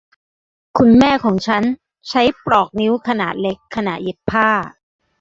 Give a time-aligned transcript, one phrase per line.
[0.77, 1.63] คุณแม่ของฉัน
[2.09, 4.49] ใช้ปลอกนิ้วขนาดเล็กขณะเย็บผ้า